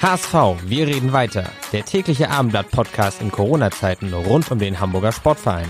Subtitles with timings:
[0.00, 1.50] HSV, wir reden weiter.
[1.72, 5.66] Der tägliche Abendblatt-Podcast in Corona-Zeiten rund um den Hamburger Sportverein.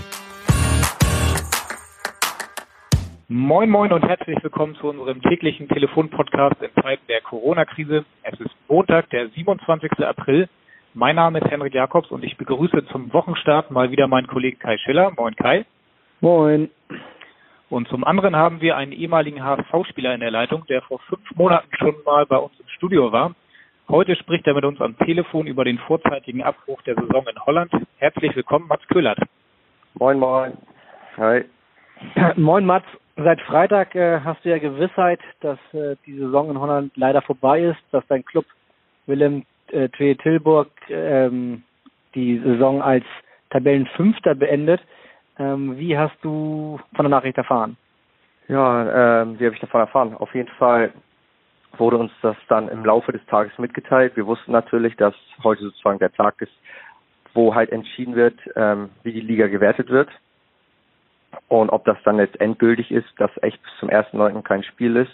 [3.27, 8.05] Moin Moin und herzlich willkommen zu unserem täglichen Telefonpodcast in Zeiten der Corona-Krise.
[8.21, 9.93] Es ist Montag, der 27.
[10.05, 10.47] April.
[10.93, 14.77] Mein Name ist Henrik Jakobs und ich begrüße zum Wochenstart mal wieder meinen Kollegen Kai
[14.77, 15.11] Schiller.
[15.17, 15.65] Moin Kai.
[16.21, 16.69] Moin.
[17.71, 21.69] Und zum anderen haben wir einen ehemaligen HSV-Spieler in der Leitung, der vor fünf Monaten
[21.79, 23.33] schon mal bei uns im Studio war.
[23.89, 27.71] Heute spricht er mit uns am Telefon über den vorzeitigen Abbruch der Saison in Holland.
[27.97, 29.17] Herzlich willkommen, Mats Köhlert.
[29.95, 30.53] Moin, moin.
[31.17, 31.45] Hi.
[32.35, 32.85] Moin, Mats.
[33.15, 37.63] Seit Freitag äh, hast du ja Gewissheit, dass äh, die Saison in Holland leider vorbei
[37.63, 38.45] ist, dass dein Club
[39.07, 41.63] Willem äh, Tilburg ähm,
[42.13, 43.05] die Saison als
[43.49, 44.81] Tabellenfünfter beendet.
[45.39, 47.75] Ähm, wie hast du von der Nachricht erfahren?
[48.49, 50.13] Ja, ähm, wie habe ich davon erfahren?
[50.13, 50.93] Auf jeden Fall
[51.77, 54.15] wurde uns das dann im Laufe des Tages mitgeteilt.
[54.15, 56.51] Wir wussten natürlich, dass heute sozusagen der Tag ist,
[57.33, 60.09] wo halt entschieden wird, ähm, wie die Liga gewertet wird.
[61.47, 64.41] Und ob das dann jetzt endgültig ist, dass echt bis zum 1.9.
[64.41, 65.11] kein Spiel ist.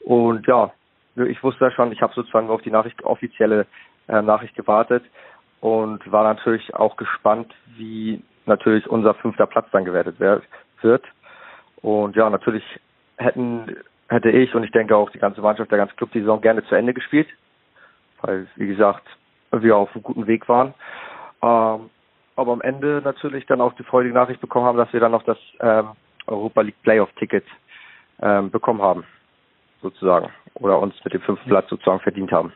[0.00, 0.72] Und ja,
[1.16, 3.66] ich wusste ja schon, ich habe sozusagen auf die Nachricht, offizielle
[4.08, 5.04] äh, Nachricht gewartet
[5.60, 11.04] und war natürlich auch gespannt, wie natürlich unser fünfter Platz dann gewertet wird.
[11.80, 12.64] Und ja, natürlich
[13.16, 13.76] hätten
[14.14, 16.64] hätte ich und ich denke auch die ganze Mannschaft, der ganze Club die Saison gerne
[16.64, 17.28] zu Ende gespielt,
[18.22, 19.06] weil wie gesagt
[19.52, 20.74] wir auf einem guten Weg waren.
[21.42, 21.90] Ähm,
[22.36, 25.22] aber am Ende natürlich dann auch die freudige Nachricht bekommen haben, dass wir dann noch
[25.22, 25.90] das ähm,
[26.26, 27.44] Europa League Playoff Ticket
[28.20, 29.04] ähm, bekommen haben,
[29.82, 32.52] sozusagen, oder uns mit dem fünften Platz sozusagen verdient haben.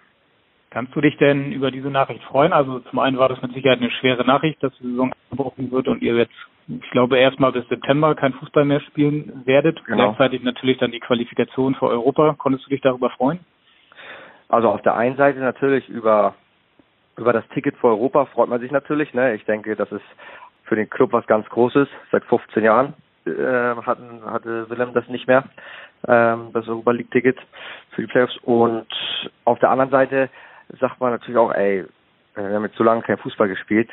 [0.70, 2.52] Kannst du dich denn über diese Nachricht freuen?
[2.52, 5.88] Also zum einen war das mit Sicherheit eine schwere Nachricht, dass die Saison gebrochen wird
[5.88, 6.34] und ihr jetzt,
[6.68, 9.82] ich glaube, erstmal bis September kein Fußball mehr spielen werdet.
[9.86, 10.08] Genau.
[10.08, 12.34] Gleichzeitig natürlich dann die Qualifikation für Europa.
[12.38, 13.40] Konntest du dich darüber freuen?
[14.48, 16.34] Also auf der einen Seite natürlich über
[17.16, 19.12] über das Ticket für Europa freut man sich natürlich.
[19.12, 19.34] Ne?
[19.34, 20.04] Ich denke, das ist
[20.64, 21.88] für den Club was ganz Großes.
[22.12, 22.94] Seit 15 Jahren
[23.26, 25.44] äh, hatten, hatte Willem das nicht mehr,
[26.06, 27.36] ähm, das Europa League Ticket
[27.90, 28.36] für die Playoffs.
[28.42, 28.86] Und
[29.44, 30.30] auf der anderen Seite
[30.78, 31.84] sagt man natürlich auch, ey,
[32.36, 33.90] wir haben jetzt so lange kein Fußball gespielt.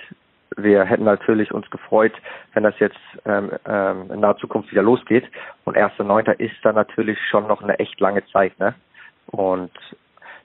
[0.58, 2.14] Wir hätten natürlich uns gefreut,
[2.54, 5.26] wenn das jetzt ähm, ähm, in naher Zukunft wieder losgeht.
[5.66, 6.32] Und 1.9.
[6.40, 8.58] ist dann natürlich schon noch eine echt lange Zeit.
[8.60, 8.74] Ne?
[9.28, 9.72] Und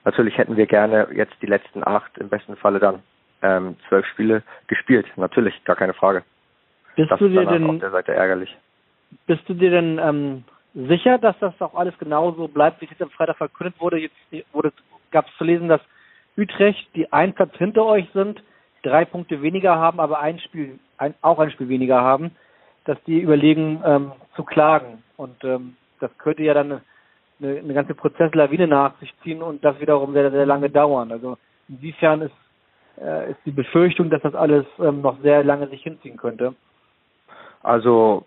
[0.05, 3.03] natürlich hätten wir gerne jetzt die letzten acht, im besten Falle dann
[3.43, 5.07] ähm, zwölf Spiele gespielt.
[5.17, 6.25] Natürlich, gar keine Frage.
[6.97, 8.55] Bist das du dir denn auf der Seite ärgerlich.
[9.27, 10.45] Bist du dir denn ähm,
[10.75, 13.99] sicher, dass das auch alles genauso bleibt, wie es jetzt am Freitag verkündet wurde?
[13.99, 14.17] Jetzt
[14.53, 14.73] wurde
[15.11, 15.81] gab es zu lesen, dass
[16.37, 18.43] Utrecht, die ein Platz hinter euch sind,
[18.83, 22.33] drei Punkte weniger haben, aber ein Spiel, ein, auch ein Spiel weniger haben,
[22.85, 25.03] dass die überlegen ähm, zu klagen.
[25.17, 26.81] Und ähm, das könnte ja dann
[27.41, 31.13] eine, eine ganze Prozesslawine nach sich ziehen und das wiederum sehr, sehr lange dauern.
[31.13, 31.37] Also
[31.69, 32.35] inwiefern ist,
[33.01, 36.55] äh, ist die Befürchtung, dass das alles ähm, noch sehr lange sich hinziehen könnte?
[37.63, 38.25] Also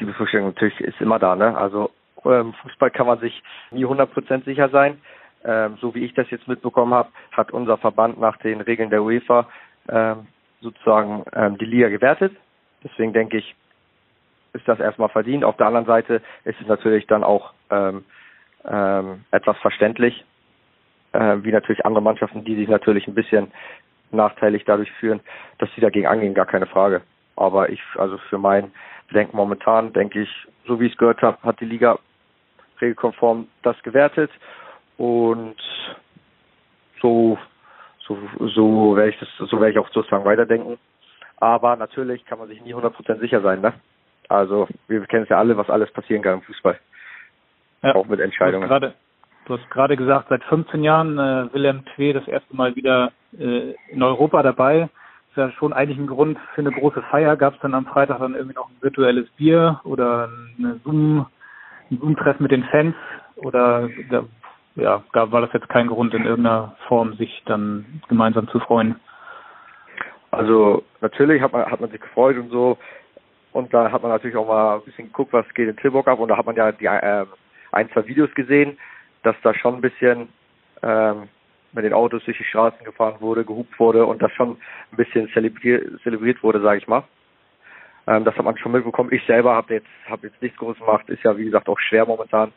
[0.00, 1.34] die Befürchtung natürlich ist immer da.
[1.34, 1.56] Ne?
[1.56, 1.90] Also
[2.24, 4.98] ähm, Fußball kann man sich nie 100% sicher sein
[5.44, 9.02] ähm, so wie ich das jetzt mitbekommen habe, hat unser Verband nach den Regeln der
[9.02, 9.46] UEFA
[10.60, 12.34] sozusagen ähm, die Liga gewertet.
[12.82, 13.54] Deswegen denke ich,
[14.54, 15.44] ist das erstmal verdient.
[15.44, 18.04] Auf der anderen Seite ist es natürlich dann auch ähm,
[18.64, 20.24] ähm, etwas verständlich,
[21.12, 23.52] äh, wie natürlich andere Mannschaften, die sich natürlich ein bisschen
[24.10, 25.20] nachteilig dadurch führen,
[25.58, 27.02] dass sie dagegen angehen, gar keine Frage.
[27.36, 28.72] Aber ich, also für mein
[29.12, 30.30] Denken momentan, denke ich,
[30.66, 31.98] so wie ich es gehört habe, hat die Liga
[32.80, 34.30] regelkonform das gewertet
[34.96, 35.56] und
[37.00, 37.38] so,
[38.06, 40.78] so, so werde ich das, so werde ich auch sozusagen weiterdenken.
[41.38, 43.74] Aber natürlich kann man sich nie 100% sicher sein, ne?
[44.28, 46.78] Also, wir kennen es ja alle, was alles passieren kann im Fußball.
[47.82, 48.94] Ja, auch mit Entscheidungen.
[49.46, 53.74] Du hast gerade gesagt, seit 15 Jahren äh, Willem Twee das erste Mal wieder äh,
[53.90, 54.88] in Europa dabei.
[55.28, 57.36] Ist ja schon eigentlich ein Grund für eine große Feier.
[57.36, 61.26] Gab es dann am Freitag dann irgendwie noch ein virtuelles Bier oder eine Zoom,
[61.90, 62.94] ein Zoom-Treffen mit den Fans?
[63.36, 63.90] Oder
[64.76, 68.96] ja, gab, war das jetzt kein Grund in irgendeiner Form, sich dann gemeinsam zu freuen?
[70.30, 72.78] Also natürlich hat man, hat man sich gefreut und so.
[73.52, 76.18] Und da hat man natürlich auch mal ein bisschen geguckt, was geht in Tilburg ab.
[76.18, 77.24] Und da hat man ja die äh,
[77.70, 78.76] ein, zwei Videos gesehen.
[79.22, 80.28] dass da schon ein bisschen
[80.82, 81.28] ähm,
[81.72, 84.56] mit den Autos durch die Straßen gefahren wurde, gehupt wurde und das schon
[84.92, 87.02] ein bisschen zelebriert, zelebriert wurde, sage ich mal.
[88.06, 89.12] Ähm, das hat man schon mitbekommen.
[89.12, 91.08] Ich selber habe jetzt habe jetzt nichts Großes gemacht.
[91.08, 92.52] Ist ja wie gesagt auch schwer momentan,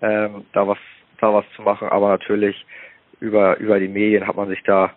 [0.00, 0.78] ähm, da was
[1.22, 1.88] da was zu machen.
[1.88, 2.66] Aber natürlich
[3.20, 4.92] über über die Medien hat man sich da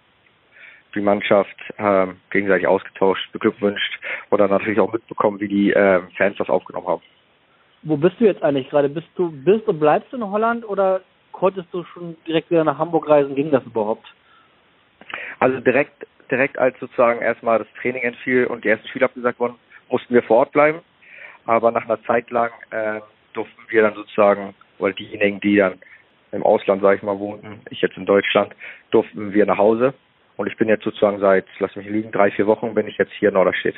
[0.96, 4.00] die Mannschaft ähm, gegenseitig ausgetauscht, beglückwünscht
[4.32, 7.02] oder natürlich auch mitbekommen, wie die ähm, Fans das aufgenommen haben.
[7.84, 8.90] Wo bist du jetzt eigentlich gerade?
[8.90, 11.02] Bist du bist und bleibst du in Holland oder
[11.32, 13.36] konntest du schon direkt wieder nach Hamburg reisen?
[13.36, 14.08] Ging das überhaupt?
[15.40, 19.56] Also direkt direkt als sozusagen erstmal das Training entfiel und die ersten Spiele abgesagt wurden,
[19.90, 20.80] mussten wir vor Ort bleiben.
[21.46, 23.02] Aber nach einer Zeit lang äh,
[23.34, 25.80] durften wir dann sozusagen, weil diejenigen, die dann
[26.36, 28.54] im Ausland, sage ich mal, wohnten, ich jetzt in Deutschland,
[28.92, 29.94] durften wir nach Hause.
[30.38, 33.14] Und ich bin jetzt sozusagen seit, lass mich liegen, drei, vier Wochen bin ich jetzt
[33.14, 33.76] hier in Norderstedt.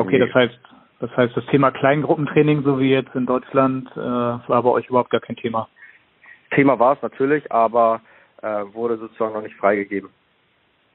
[0.00, 0.58] Okay, das heißt,
[1.00, 5.10] das heißt, das Thema Kleingruppentraining, so wie jetzt in Deutschland, äh, war bei euch überhaupt
[5.10, 5.68] gar kein Thema.
[6.54, 8.00] Thema war es natürlich, aber
[8.42, 10.10] äh, wurde sozusagen noch nicht freigegeben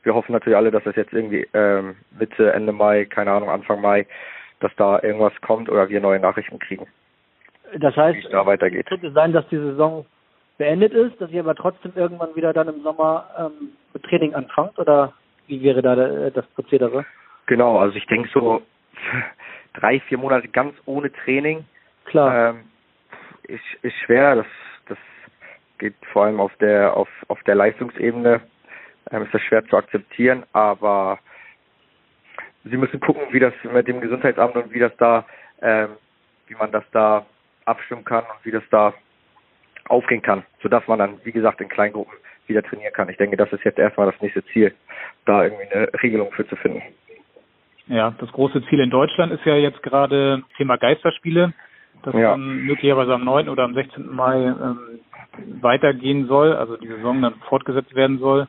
[0.04, 3.82] wir hoffen natürlich alle, dass das jetzt irgendwie ähm, Mitte, Ende Mai, keine Ahnung, Anfang
[3.82, 4.06] Mai,
[4.60, 6.88] dass da irgendwas kommt oder wir neue Nachrichten kriegen.
[7.77, 8.44] Das heißt, es da
[8.83, 10.06] könnte sein, dass die Saison
[10.57, 14.77] beendet ist, dass ihr aber trotzdem irgendwann wieder dann im Sommer ähm, mit Training anfangt
[14.80, 15.13] oder
[15.48, 15.95] wie wäre da
[16.30, 17.06] das Prozedere?
[17.48, 18.62] Genau, also ich denke so
[19.74, 21.66] drei, vier Monate ganz ohne Training.
[22.06, 22.50] Klar.
[22.50, 22.60] Ähm,
[23.44, 24.45] ist, ist schwer, das,
[24.88, 24.98] das
[25.80, 28.42] geht vor allem auf der auf, auf der Leistungsebene
[29.12, 31.19] ähm, ist das schwer zu akzeptieren, aber
[32.63, 35.25] sie müssen gucken, wie das mit dem Gesundheitsamt und wie das da,
[35.62, 35.89] ähm,
[36.48, 37.25] wie man das da
[37.69, 38.94] abstimmen kann und wie das da
[39.88, 42.13] aufgehen kann, sodass man dann, wie gesagt, in Kleingruppen
[42.48, 43.10] wieder trainieren kann.
[43.10, 44.74] Ich denke, das ist jetzt erstmal das nächste Ziel,
[45.25, 46.81] da irgendwie eine Regelung für zu finden.
[47.88, 51.54] Ja, das große Ziel in Deutschland ist ja jetzt gerade Thema Geisterspiele,
[52.04, 52.31] das ja.
[52.31, 53.50] dann möglicherweise am 9.
[53.50, 54.07] oder am 16.
[54.15, 54.80] Mai ähm,
[55.62, 58.48] weitergehen soll, also die Saison dann fortgesetzt werden soll.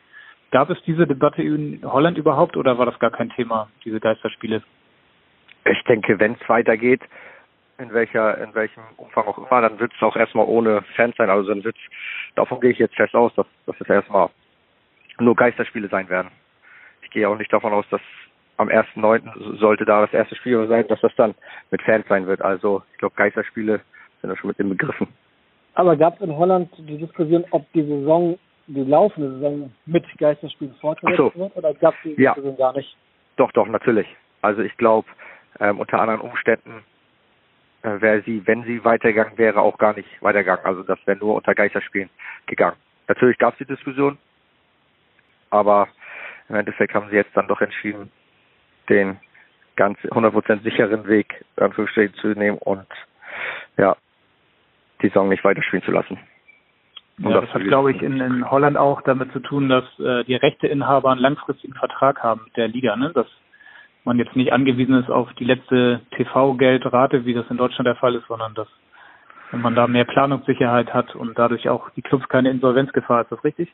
[0.51, 4.63] Gab es diese Debatte in Holland überhaupt oder war das gar kein Thema, diese Geisterspiele?
[5.65, 7.01] Ich denke, wenn es weitergeht,
[7.81, 11.31] in welcher, in welchem Umfang auch immer, dann wird es auch erstmal ohne Fans sein.
[11.31, 11.81] Also dann wird's,
[12.35, 14.31] davon gehe ich jetzt fest aus, dass, dass es erstmal
[15.19, 16.31] nur Geisterspiele sein werden.
[17.03, 18.01] Ich gehe auch nicht davon aus, dass
[18.57, 19.59] am 1.9.
[19.59, 21.35] sollte da das erste Spiel sein, dass das dann
[21.71, 22.43] mit Fans sein wird.
[22.43, 23.81] Also ich glaube, Geisterspiele
[24.21, 25.09] sind da schon mit den Begriffen.
[25.75, 30.75] Aber gab es in Holland die Diskussion, ob die Saison die laufende Saison mit Geisterspielen
[30.81, 31.33] fortgesetzt so.
[31.35, 32.35] wird oder gab es die ja.
[32.35, 32.97] Saison gar nicht?
[33.37, 34.07] Doch, doch, natürlich.
[34.43, 35.09] Also ich glaube,
[35.59, 36.85] ähm, unter anderen Umständen
[37.83, 40.65] äh, wäre sie, wenn sie weitergegangen wäre, auch gar nicht weitergegangen.
[40.65, 42.11] Also das wäre nur unter Geisterspielen
[42.47, 42.77] gegangen.
[43.09, 44.19] Natürlich gab es die Diskussion,
[45.51, 45.89] aber
[46.49, 48.11] im Endeffekt haben sie jetzt dann doch entschieden,
[48.89, 49.19] den
[49.77, 52.87] ganz 100% sicheren Weg Anführungsstrichen zu nehmen und
[53.79, 53.97] ja,
[55.01, 56.19] die Saison nicht weiterspielen zu lassen.
[57.23, 60.25] Und ja, das, hat, glaube ich, in, in, Holland auch damit zu tun, dass äh,
[60.25, 63.11] die Rechteinhaber einen langfristigen Vertrag haben mit der Liga, ne?
[63.15, 63.27] dass
[64.05, 68.15] man jetzt nicht angewiesen ist auf die letzte TV-Geldrate, wie das in Deutschland der Fall
[68.15, 68.69] ist, sondern dass
[69.51, 73.23] wenn man da mehr Planungssicherheit hat und dadurch auch die Clubs keine Insolvenzgefahr.
[73.23, 73.69] Ist das richtig?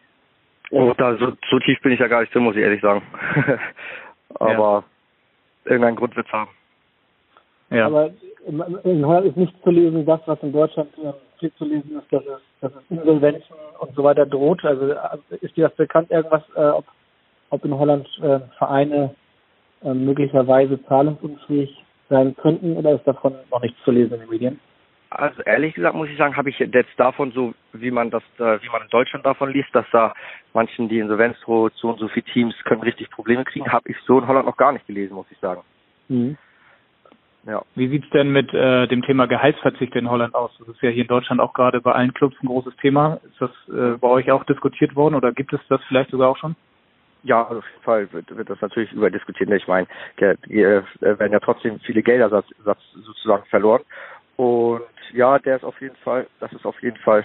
[0.70, 3.02] Oh, da so, so tief bin ich ja gar nicht drin, muss ich ehrlich sagen.
[4.34, 4.84] Aber
[5.64, 5.70] ja.
[5.70, 6.50] irgendeinen Grund wird es haben.
[7.70, 7.86] Ja.
[7.86, 8.10] Aber
[8.46, 12.12] in Holland ist nicht zu lesen, das, was in Deutschland äh, viel zu lesen ist,
[12.12, 14.64] dass es, dass es Insolvenzen und so weiter droht.
[14.64, 16.86] Also äh, ist dir das bekannt, irgendwas, äh, ob,
[17.50, 19.14] ob in Holland äh, Vereine
[19.94, 24.60] möglicherweise zahlungsunfähig sein könnten oder ist davon noch nichts zu lesen in den Medien?
[25.10, 28.60] Also ehrlich gesagt muss ich sagen, habe ich jetzt davon so, wie man das, äh,
[28.62, 30.12] wie man in Deutschland davon liest, dass da
[30.52, 33.96] manchen die Insolvenz droht, so und so viele Teams können richtig Probleme kriegen, habe ich
[34.04, 35.62] so in Holland noch gar nicht gelesen, muss ich sagen.
[36.08, 36.36] Mhm.
[37.46, 37.62] Ja.
[37.76, 40.50] Wie sieht's denn mit äh, dem Thema Gehaltsverzicht in Holland aus?
[40.58, 43.20] Das ist ja hier in Deutschland auch gerade bei allen Clubs ein großes Thema.
[43.24, 46.36] Ist das äh, bei euch auch diskutiert worden oder gibt es das vielleicht sogar auch
[46.36, 46.56] schon?
[47.26, 49.50] Ja, auf jeden Fall wird, wird das natürlich überdiskutiert.
[49.50, 49.88] Ich meine,
[50.46, 53.82] hier werden ja trotzdem viele Gelder sozusagen verloren.
[54.36, 57.24] Und ja, der ist auf jeden Fall, das ist auf jeden Fall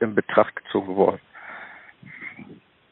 [0.00, 1.20] in Betracht gezogen worden.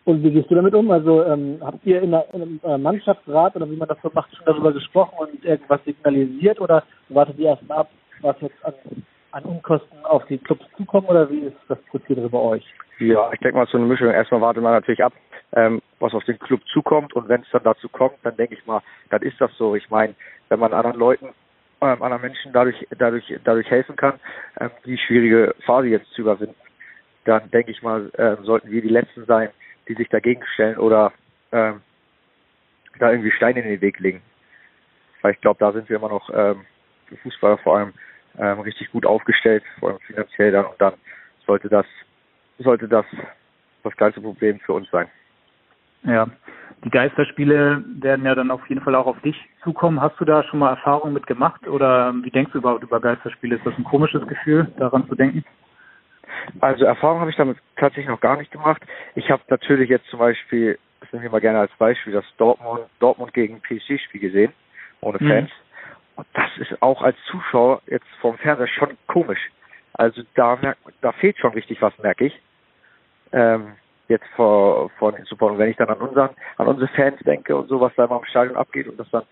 [0.05, 0.91] Und wie gehst du damit um?
[0.91, 4.45] Also ähm, habt ihr in, einem äh, Mannschaftsrat oder wie man das so macht, schon
[4.45, 8.75] darüber gesprochen und irgendwas signalisiert oder wartet ihr erst mal ab, was jetzt an,
[9.33, 12.65] an Unkosten auf die Clubs zukommen oder wie ist das Prozedere bei euch?
[12.99, 14.11] Ja, ich denke mal so eine Mischung.
[14.11, 15.13] Erstmal wartet man natürlich ab,
[15.53, 18.67] ähm, was auf den Club zukommt und wenn es dann dazu kommt, dann denke ich
[18.67, 19.75] mal, dann ist das so.
[19.75, 20.15] Ich meine,
[20.49, 21.29] wenn man anderen Leuten
[21.81, 24.21] ähm, anderen Menschen dadurch dadurch dadurch helfen kann,
[24.61, 26.57] ähm, die schwierige Phase jetzt zu überwinden,
[27.25, 29.51] dann denke ich mal, äh, sollten wir die Letzten sein,
[29.89, 31.13] die sich dagegen stellen oder
[31.53, 31.81] ähm,
[32.99, 34.23] da irgendwie Steine in den Weg legen.
[35.23, 36.65] Weil ich glaube, da sind wir immer noch ähm,
[37.23, 37.93] Fußballer vor allem
[38.39, 40.95] ähm, richtig gut aufgestellt, vor allem finanziell dann und dann
[41.47, 41.87] sollte das,
[42.59, 43.07] sollte das
[43.83, 45.09] das kleinste Problem für uns sein.
[46.03, 46.29] Ja,
[46.85, 50.01] die Geisterspiele werden ja dann auf jeden Fall auch auf dich zukommen.
[50.01, 53.57] Hast du da schon mal Erfahrungen mit gemacht oder wie denkst du überhaupt über Geisterspiele?
[53.57, 55.45] Ist das ein komisches Gefühl, daran zu denken?
[56.61, 58.83] Also Erfahrung habe ich damit tatsächlich noch gar nicht gemacht.
[59.15, 62.83] Ich habe natürlich jetzt zum Beispiel, das nehmen wir mal gerne als Beispiel, das Dortmund,
[62.99, 64.53] Dortmund gegen PSG-Spiel gesehen,
[65.01, 65.29] ohne mhm.
[65.29, 65.51] Fans.
[65.51, 65.70] Mhm.
[66.21, 69.41] Und das ist auch als Zuschauer jetzt vom Fernseher schon komisch.
[69.95, 72.39] Also da merkt, da fehlt schon richtig was, merke ich.
[73.33, 73.73] Ähm,
[74.09, 75.53] jetzt vor, vor den Support.
[75.53, 78.19] Und wenn ich dann an unseren, an unsere Fans denke und so, was da immer
[78.19, 79.23] im Stadion abgeht und das dann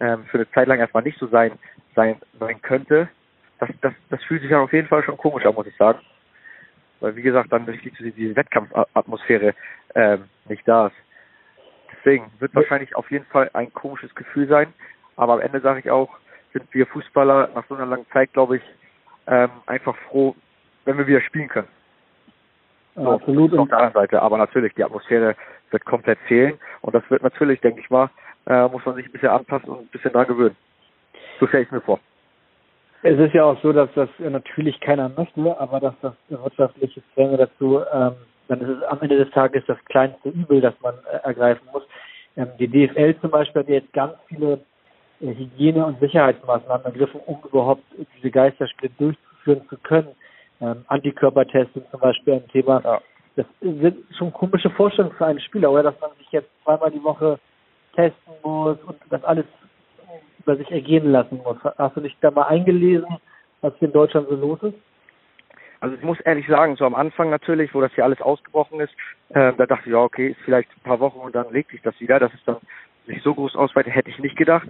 [0.00, 1.52] ähm, für eine Zeit lang erstmal nicht so sein,
[1.94, 3.10] sein, sein könnte,
[3.58, 5.98] das, das, das fühlt sich dann auf jeden Fall schon komisch an, muss ich sagen.
[7.00, 9.54] Weil wie gesagt, dann richtig diese Wettkampfatmosphäre
[9.94, 10.96] ähm, nicht da ist.
[11.92, 14.72] Deswegen wird wahrscheinlich auf jeden Fall ein komisches Gefühl sein.
[15.16, 16.16] Aber am Ende sage ich auch,
[16.52, 18.62] sind wir Fußballer nach so einer langen Zeit, glaube ich,
[19.26, 20.34] ähm, einfach froh,
[20.84, 21.68] wenn wir wieder spielen können.
[22.94, 23.56] So, Absolut.
[23.56, 24.22] Auf der anderen Seite.
[24.22, 25.36] Aber natürlich, die Atmosphäre
[25.70, 26.58] wird komplett fehlen.
[26.80, 28.10] Und das wird natürlich, denke ich mal,
[28.46, 30.56] äh, muss man sich ein bisschen anpassen und ein bisschen dran gewöhnen.
[31.38, 32.00] So stelle ich mir vor.
[33.02, 37.36] Es ist ja auch so, dass das natürlich keiner möchte, aber dass das wirtschaftliche Zwänge
[37.36, 38.14] dazu, ähm,
[38.48, 41.84] dann ist es am Ende des Tages das kleinste Übel, das man äh, ergreifen muss.
[42.36, 44.60] Ähm, die DFL zum Beispiel hat jetzt ganz viele
[45.20, 47.82] Hygiene- und Sicherheitsmaßnahmen ergriffen, um überhaupt
[48.16, 50.14] diese Geisterspiele durchzuführen zu können
[50.60, 52.80] ähm, Antikörpertesting zum Beispiel ein Thema.
[52.84, 53.00] Ja.
[53.36, 57.02] Das sind schon komische Vorstellungen für einen Spieler, oder dass man sich jetzt zweimal die
[57.02, 57.38] Woche
[57.94, 59.44] testen muss und das alles
[60.40, 61.56] über sich ergehen lassen muss.
[61.62, 63.06] Hast du dich da mal eingelesen,
[63.60, 64.74] was hier in Deutschland so los ist?
[65.80, 68.92] Also ich muss ehrlich sagen, so am Anfang natürlich, wo das hier alles ausgebrochen ist,
[69.28, 71.82] äh, da dachte ich, ja okay, ist vielleicht ein paar Wochen und dann legt sich
[71.82, 72.18] das wieder.
[72.18, 72.56] Das ist dann
[73.06, 74.66] nicht so groß ausweitet, hätte ich nicht gedacht.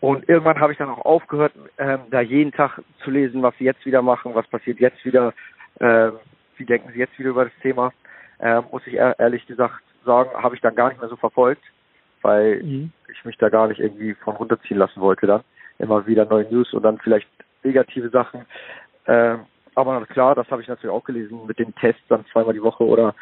[0.00, 3.64] Und irgendwann habe ich dann auch aufgehört, ähm, da jeden Tag zu lesen, was sie
[3.64, 5.32] jetzt wieder machen, was passiert jetzt wieder,
[5.80, 6.10] äh,
[6.56, 7.92] wie denken sie jetzt wieder über das Thema.
[8.38, 11.62] Äh, muss ich ehrlich gesagt sagen, habe ich dann gar nicht mehr so verfolgt,
[12.20, 12.92] weil mhm.
[13.10, 15.42] ich mich da gar nicht irgendwie von runterziehen lassen wollte dann.
[15.78, 17.28] Immer wieder neue News und dann vielleicht
[17.62, 18.44] negative Sachen.
[19.06, 19.36] Äh,
[19.74, 22.84] aber klar, das habe ich natürlich auch gelesen mit den Tests dann zweimal die Woche
[22.84, 23.14] oder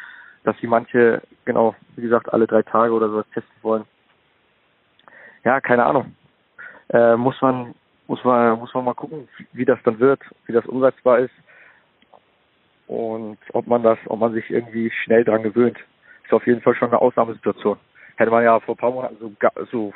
[0.43, 3.85] dass sie manche, genau, wie gesagt, alle drei Tage oder sowas testen wollen.
[5.45, 6.13] Ja, keine Ahnung
[6.93, 7.75] äh, muss man
[8.07, 11.33] muss man muss man mal gucken, wie das dann wird, wie das umsetzbar ist
[12.87, 15.77] und ob man das, ob man sich irgendwie schnell dran gewöhnt.
[16.23, 17.77] Ist auf jeden Fall schon eine Ausnahmesituation.
[18.15, 19.31] Hätte man ja vor ein paar Monaten so,
[19.71, 19.93] so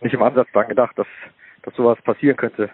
[0.00, 1.06] nicht im Ansatz dran gedacht, dass
[1.62, 2.70] dass sowas passieren könnte.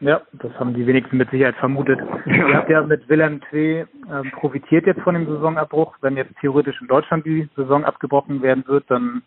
[0.00, 1.98] Ja, das haben die wenigsten mit Sicherheit vermutet.
[2.26, 3.86] Ihr habt ja mit Willem Twee äh,
[4.32, 5.96] profitiert jetzt von dem Saisonabbruch.
[6.02, 9.22] Wenn jetzt theoretisch in Deutschland die Saison abgebrochen werden wird, dann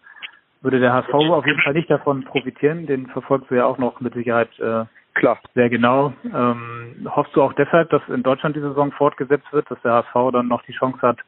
[0.62, 2.86] würde der HSV auf jeden Fall nicht davon profitieren.
[2.86, 5.40] Den verfolgst du ja auch noch mit Sicherheit äh, Klar.
[5.54, 6.14] sehr genau.
[6.24, 10.32] Ähm, hoffst du auch deshalb, dass in Deutschland die Saison fortgesetzt wird, dass der HSV
[10.34, 11.20] dann noch die Chance hat,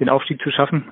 [0.00, 0.88] den Aufstieg zu schaffen?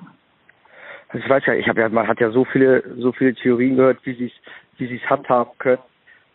[1.09, 3.75] Also ich weiß ja, ich habe ja, man hat ja so viele, so viele Theorien
[3.75, 4.31] gehört, wie sie
[4.77, 5.81] wie sie es handhaben können,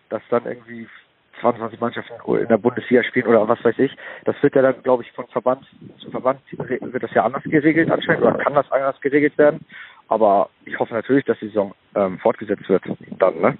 [0.08, 0.88] dass dann irgendwie
[1.40, 3.96] 22 Mannschaften in der Bundesliga spielen oder was weiß ich.
[4.24, 5.64] Das wird ja dann, glaube ich, von Verband
[5.98, 9.64] zu Verband wird das ja anders geregelt anscheinend oder kann das anders geregelt werden.
[10.08, 12.82] Aber ich hoffe natürlich, dass die Saison ähm, fortgesetzt wird
[13.18, 13.58] dann, ne?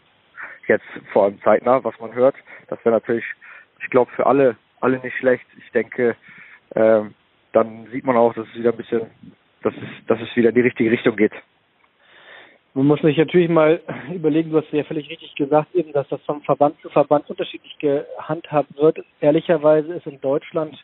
[0.67, 2.35] Jetzt vor allem zeitnah, was man hört.
[2.69, 3.25] Das wäre natürlich,
[3.81, 5.47] ich glaube, für alle, alle nicht schlecht.
[5.59, 6.15] Ich denke,
[6.75, 7.15] ähm,
[7.53, 9.07] dann sieht man auch, dass es wieder ein bisschen,
[9.63, 11.33] dass es, dass es wieder in die richtige Richtung geht.
[12.75, 13.81] Man muss sich natürlich mal
[14.15, 17.77] überlegen, du hast ja völlig richtig gesagt, eben, dass das von Verband zu Verband unterschiedlich
[17.79, 19.05] gehandhabt wird.
[19.21, 20.77] Ehrlicherweise ist in Deutschland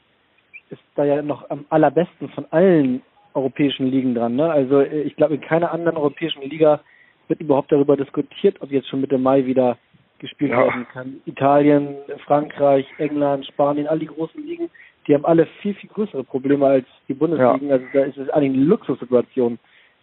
[0.70, 3.02] ist da ja noch am allerbesten von allen
[3.34, 4.36] europäischen Ligen dran.
[4.36, 4.50] Ne?
[4.50, 6.80] Also äh, ich glaube, in keiner anderen europäischen Liga
[7.28, 9.78] wird überhaupt darüber diskutiert, ob jetzt schon Mitte Mai wieder
[10.18, 10.58] gespielt ja.
[10.58, 11.20] werden kann.
[11.26, 14.70] Italien, Frankreich, England, Spanien, all die großen Ligen,
[15.06, 17.68] die haben alle viel, viel größere Probleme als die Bundesligen.
[17.68, 17.74] Ja.
[17.74, 19.58] Also da ist es eigentlich eine Luxussituation,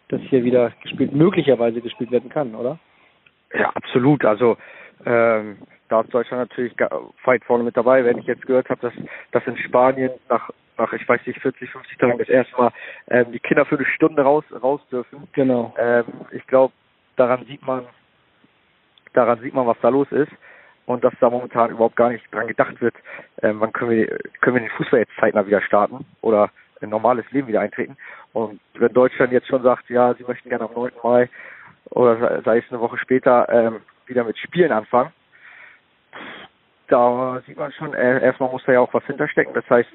[0.10, 2.78] dass hier wieder gespielt, möglicherweise gespielt werden kann, oder?
[3.54, 4.24] Ja, absolut.
[4.26, 4.58] Also
[5.06, 5.58] ähm,
[5.90, 6.74] da ist Deutschland natürlich
[7.26, 8.06] weit vorne mit dabei.
[8.06, 8.94] Wenn ich jetzt gehört habe, dass,
[9.32, 12.72] dass in Spanien nach nach, ich weiß nicht, 40, 50 Tagen das erste Mal
[13.10, 15.28] ähm, die Kinder für eine Stunde raus, raus dürfen.
[15.34, 15.74] Genau.
[15.78, 16.74] Ähm, ich glaube,
[17.16, 17.86] daran sieht man,
[19.14, 20.32] daran sieht man, was da los ist
[20.86, 22.96] und dass da momentan überhaupt gar nicht dran gedacht wird,
[23.42, 26.50] ähm, wann können wir, können wir den Fußball jetzt zeitnah wieder starten oder
[26.82, 27.96] ein normales Leben wieder eintreten.
[28.34, 30.92] Und wenn Deutschland jetzt schon sagt, ja, sie möchten gerne am 9.
[31.04, 31.30] Mai
[31.92, 35.12] oder sei es eine Woche später ähm, wieder mit Spielen anfangen,
[36.88, 39.54] da sieht man schon, äh, erstmal muss da ja auch was hinterstecken.
[39.54, 39.90] Das heißt,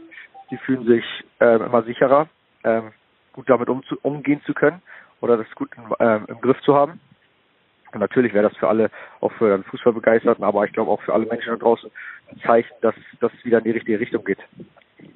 [0.50, 1.04] die fühlen sich
[1.40, 2.28] äh, immer sicherer,
[2.64, 2.92] ähm,
[3.32, 4.82] gut damit umzu umgehen zu können
[5.20, 7.00] oder das gut ähm, im Griff zu haben.
[7.92, 11.14] Und natürlich wäre das für alle, auch für den Fußballbegeisterten, aber ich glaube auch für
[11.14, 11.90] alle Menschen da draußen
[12.30, 14.38] ein Zeichen, dass das wieder in die richtige Richtung geht.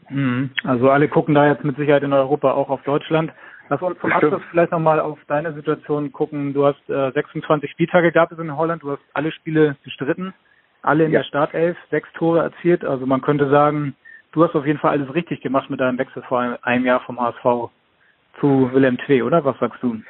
[0.09, 0.51] Mhm.
[0.65, 3.33] Also alle gucken da jetzt mit Sicherheit in Europa auch auf Deutschland.
[3.69, 6.53] Lass uns zum Abschluss vielleicht nochmal auf deine Situation gucken.
[6.53, 10.35] Du hast äh, 26 Spieltage gab es in Holland, du hast alle Spiele bestritten,
[10.83, 11.21] alle in ja.
[11.21, 12.85] der Startelf, sechs Tore erzielt.
[12.85, 13.95] Also man könnte sagen,
[14.33, 17.21] du hast auf jeden Fall alles richtig gemacht mit deinem Wechsel vor einem Jahr vom
[17.21, 17.71] HSV
[18.39, 19.45] zu Willem II, oder?
[19.45, 20.01] Was sagst du?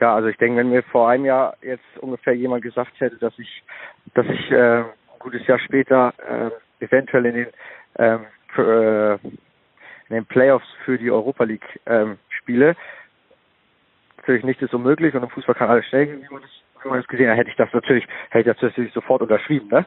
[0.00, 3.38] Ja, also ich denke, wenn mir vor einem Jahr jetzt ungefähr jemand gesagt hätte, dass
[3.38, 3.62] ich,
[4.14, 4.84] dass ich äh, ein
[5.18, 7.46] gutes Jahr später äh, eventuell in den
[7.98, 8.26] ähm,
[8.56, 12.74] äh, in den Playoffs für die Europa League ähm, spiele,
[14.16, 16.34] natürlich nicht ist unmöglich und im Fußball kann alles schnell gehen, wie
[16.82, 19.68] wie man das gesehen hat, hätte ich das natürlich, hätte ich das natürlich sofort unterschrieben,
[19.68, 19.86] ne?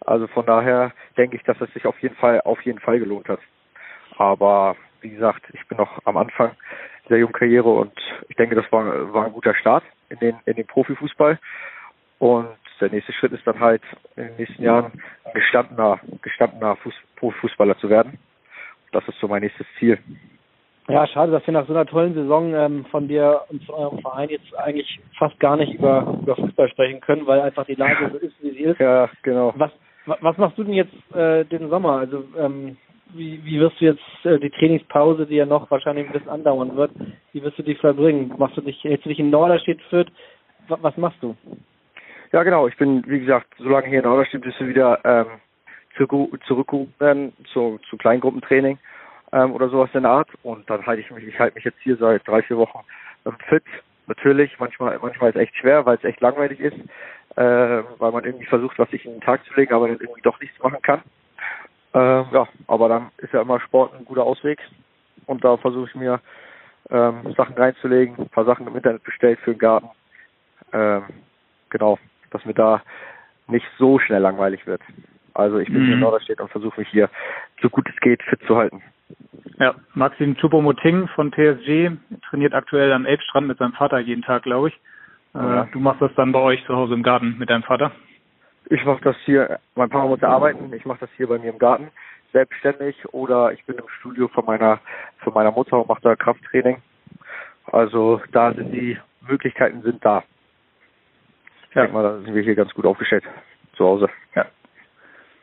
[0.00, 3.28] Also von daher denke ich, dass es sich auf jeden Fall, auf jeden Fall gelohnt
[3.28, 3.40] hat.
[4.16, 6.52] Aber wie gesagt, ich bin noch am Anfang
[7.08, 7.92] der jungen Karriere und
[8.28, 11.38] ich denke, das war, war ein guter Start in den, in den Profifußball.
[12.18, 12.48] Und
[12.80, 13.82] der nächste Schritt ist dann halt
[14.16, 14.92] in den nächsten Jahren
[15.24, 18.18] ein gestandener, gestandener Fuß, Profifußballer zu werden.
[18.92, 19.98] Das ist so mein nächstes Ziel.
[20.88, 23.98] Ja, schade, dass wir nach so einer tollen Saison ähm, von dir und von eurem
[24.00, 28.10] Verein jetzt eigentlich fast gar nicht über, über Fußball sprechen können, weil einfach die Lage
[28.12, 28.78] so ist, wie sie ist.
[28.78, 29.54] Ja, genau.
[29.56, 29.70] Was,
[30.04, 31.92] was machst du denn jetzt äh, den Sommer?
[31.92, 32.76] Also ähm,
[33.14, 36.76] wie, wie wirst du jetzt äh, die Trainingspause, die ja noch wahrscheinlich ein bisschen andauern
[36.76, 36.90] wird,
[37.32, 38.34] wie wirst du die verbringen?
[38.36, 40.12] Machst du dich, hältst du dich in Norderstedt führt?
[40.68, 41.34] Was, was machst du?
[42.32, 42.66] Ja, genau.
[42.66, 45.26] Ich bin, wie gesagt, solange hier in Norderstedt bist du wieder ähm,
[45.96, 48.78] zurückgerufen werden zu, zu Kleingruppentraining
[49.34, 50.28] ähm, oder sowas in der Art.
[50.42, 52.80] Und dann halte ich mich, ich halte mich jetzt hier seit drei, vier Wochen
[53.26, 53.64] ähm, fit.
[54.06, 56.76] Natürlich, manchmal, manchmal ist es echt schwer, weil es echt langweilig ist,
[57.36, 60.22] äh, weil man irgendwie versucht, was sich in den Tag zu legen, aber dann irgendwie
[60.22, 61.02] doch nichts machen kann.
[61.94, 64.58] Ähm, ja, aber dann ist ja immer Sport ein guter Ausweg.
[65.26, 66.20] Und da versuche ich mir
[66.90, 69.88] ähm, Sachen reinzulegen, ein paar Sachen im Internet bestellt für den Garten.
[70.72, 71.04] Ähm,
[71.70, 71.98] genau,
[72.30, 72.82] dass mir da
[73.46, 74.82] nicht so schnell langweilig wird.
[75.32, 75.86] Also ich bin mhm.
[75.86, 77.08] hier in Norderstedt und versuche mich hier
[77.62, 78.82] so gut es geht fit zu halten.
[79.58, 81.92] Ja, Maxim Choupo-Moting von TSG
[82.28, 84.74] trainiert aktuell am Elbstrand mit seinem Vater jeden Tag, glaube ich.
[85.34, 85.68] Äh, ja.
[85.72, 87.92] Du machst das dann bei euch zu Hause im Garten mit deinem Vater?
[88.70, 91.58] Ich mache das hier, mein Papa muss arbeiten, ich mache das hier bei mir im
[91.58, 91.90] Garten
[92.32, 94.80] selbstständig oder ich bin im Studio von meiner
[95.18, 96.82] von meiner Mutter und mache da Krafttraining.
[97.66, 100.24] Also da sind die Möglichkeiten sind da.
[101.68, 101.82] Ich ja.
[101.82, 103.24] denke mal, da sind wir hier ganz gut aufgestellt
[103.74, 104.08] zu Hause.
[104.34, 104.46] Ja.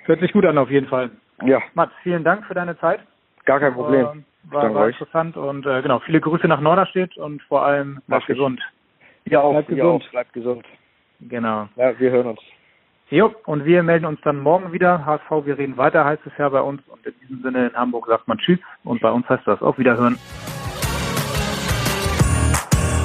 [0.04, 1.12] Hört sich gut an auf jeden Fall.
[1.44, 1.62] Ja.
[1.74, 3.02] Mats, vielen Dank für deine Zeit.
[3.46, 4.06] Gar kein Problem.
[4.06, 8.26] Äh, war, war interessant und äh, genau, viele Grüße nach Norderstedt und vor allem bleib
[8.26, 8.60] gesund.
[9.26, 10.04] Ja auch, bleibt gesund.
[10.04, 10.66] Auch, bleibt gesund.
[11.22, 11.68] Genau.
[11.76, 12.40] Ja, wir hören uns.
[13.10, 15.06] Jo, und wir melden uns dann morgen wieder.
[15.06, 16.82] HSV, wir reden weiter, heißt es ja bei uns.
[16.88, 19.78] Und in diesem Sinne in Hamburg sagt man Tschüss und bei uns heißt das auf
[19.78, 20.18] Wiederhören.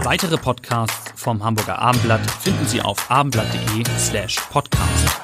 [0.05, 5.21] Weitere Podcasts vom Hamburger Abendblatt finden Sie auf abendblatt.de slash podcast.